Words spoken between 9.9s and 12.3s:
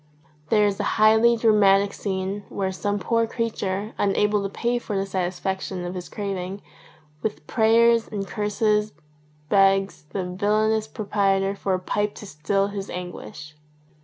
the villainous proprietor for a pipe to